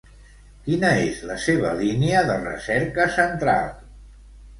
Quina 0.67 0.87
és 1.01 1.19
la 1.31 1.35
seva 1.43 1.73
línia 1.81 2.23
de 2.29 2.37
recerca 2.45 3.07
central? 3.19 3.69